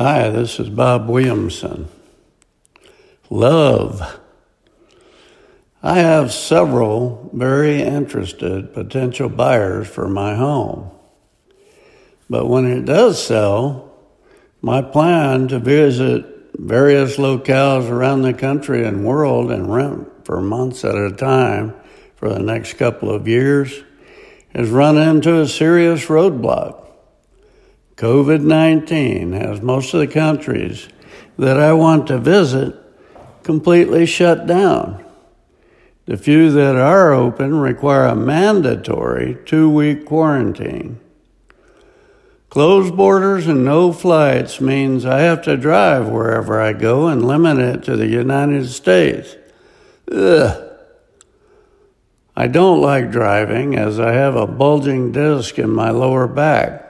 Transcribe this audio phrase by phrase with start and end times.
[0.00, 1.88] Hi, this is Bob Williamson.
[3.30, 4.20] Love.
[5.82, 10.92] I have several very interested potential buyers for my home.
[12.30, 13.92] But when it does sell,
[14.62, 16.24] my plan to visit
[16.54, 21.74] various locales around the country and world and rent for months at a time
[22.14, 23.82] for the next couple of years
[24.54, 26.87] has run into a serious roadblock.
[27.98, 30.88] COVID 19 has most of the countries
[31.36, 32.76] that I want to visit
[33.42, 35.04] completely shut down.
[36.06, 41.00] The few that are open require a mandatory two week quarantine.
[42.50, 47.58] Closed borders and no flights means I have to drive wherever I go and limit
[47.58, 49.34] it to the United States.
[50.10, 50.70] Ugh.
[52.36, 56.87] I don't like driving as I have a bulging disc in my lower back.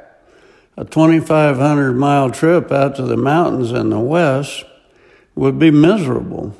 [0.78, 4.64] A 2,500 mile trip out to the mountains in the west
[5.34, 6.56] would be miserable.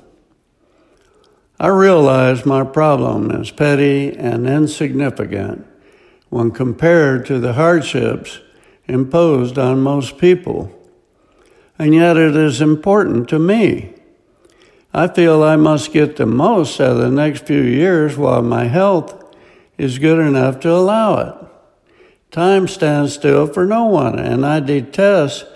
[1.61, 5.65] I realize my problem is petty and insignificant
[6.31, 8.41] when compared to the hardships
[8.89, 10.73] imposed on most people.
[11.79, 13.95] And yet it is important to me.
[14.93, 18.65] I feel I must get the most out of the next few years while my
[18.65, 19.37] health
[19.77, 21.48] is good enough to allow it.
[22.31, 25.47] Time stands still for no one, and I detest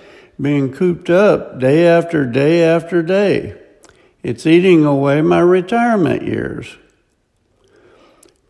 [0.40, 3.58] being cooped up day after day after day.
[4.22, 6.76] It's eating away my retirement years.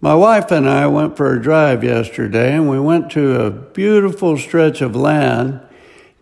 [0.01, 4.37] My wife and I went for a drive yesterday, and we went to a beautiful
[4.37, 5.61] stretch of land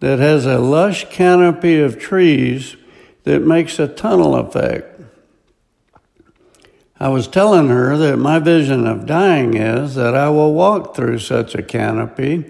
[0.00, 2.76] that has a lush canopy of trees
[3.24, 5.00] that makes a tunnel effect.
[7.00, 11.20] I was telling her that my vision of dying is that I will walk through
[11.20, 12.44] such a canopy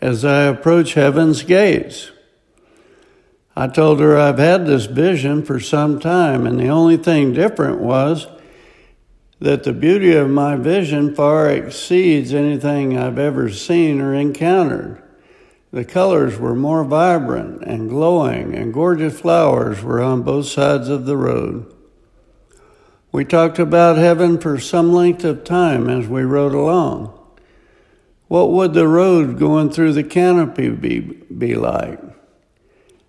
[0.00, 2.12] as I approach heaven's gates.
[3.56, 7.80] I told her I've had this vision for some time, and the only thing different
[7.80, 8.28] was
[9.40, 15.02] that the beauty of my vision far exceeds anything I've ever seen or encountered.
[15.72, 21.04] The colors were more vibrant and glowing, and gorgeous flowers were on both sides of
[21.04, 21.74] the road.
[23.10, 27.14] We talked about heaven for some length of time as we rode along.
[28.28, 31.98] What would the road going through the canopy be, be like?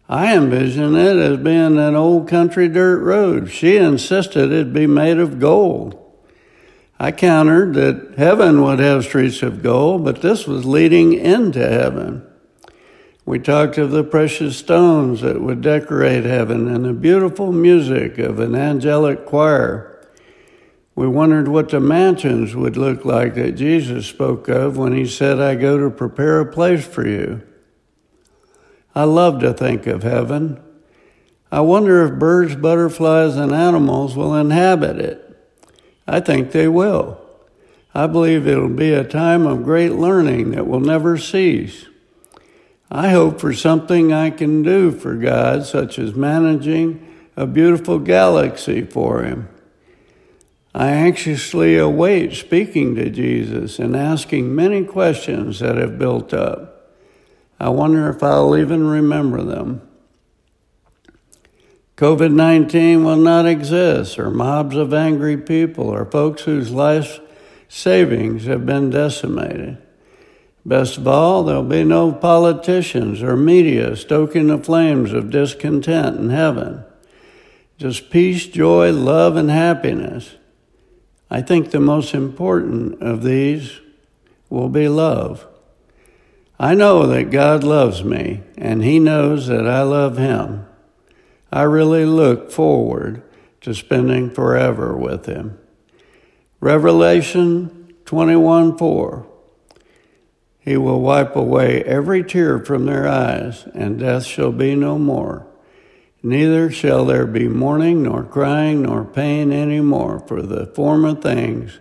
[0.08, 3.52] I envisioned it as being an old country dirt road.
[3.52, 5.98] She insisted it be made of gold.
[7.00, 12.26] I countered that heaven would have streets of gold, but this was leading into heaven.
[13.26, 18.40] We talked of the precious stones that would decorate heaven and the beautiful music of
[18.40, 19.89] an angelic choir.
[21.00, 25.40] We wondered what the mansions would look like that Jesus spoke of when he said,
[25.40, 27.42] I go to prepare a place for you.
[28.94, 30.62] I love to think of heaven.
[31.50, 35.38] I wonder if birds, butterflies, and animals will inhabit it.
[36.06, 37.18] I think they will.
[37.96, 41.86] I believe it'll be a time of great learning that will never cease.
[42.92, 47.08] I hope for something I can do for God, such as managing
[47.38, 49.48] a beautiful galaxy for Him.
[50.80, 56.94] I anxiously await speaking to Jesus and asking many questions that have built up.
[57.60, 59.82] I wonder if I'll even remember them.
[61.98, 67.20] COVID 19 will not exist, or mobs of angry people, or folks whose life
[67.68, 69.80] savings have been decimated.
[70.66, 76.30] Best of all, there'll be no politicians or media stoking the flames of discontent in
[76.30, 76.86] heaven.
[77.78, 80.38] Just peace, joy, love, and happiness.
[81.30, 83.80] I think the most important of these
[84.50, 85.46] will be love.
[86.60, 90.66] I know that God loves me, and He knows that I love Him.
[91.52, 93.24] I really look forward
[93.62, 95.58] to spending forever with Him.
[96.60, 99.28] Revelation 21 4.
[100.60, 105.49] He will wipe away every tear from their eyes, and death shall be no more.
[106.22, 111.80] Neither shall there be mourning, nor crying, nor pain any more, for the former things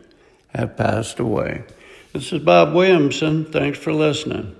[0.48, 1.64] have passed away.
[2.12, 3.44] This is Bob Williamson.
[3.44, 4.54] Thanks for listening.